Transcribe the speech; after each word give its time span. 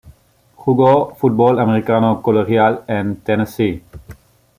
Jugó 0.55 1.13
fútbol 1.13 1.59
americano 1.59 2.23
colegial 2.23 2.83
en 2.87 3.17
Tennessee. 3.17 3.83